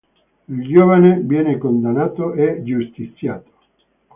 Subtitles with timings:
[0.49, 3.51] Il giovane viene condannato e giustiziato.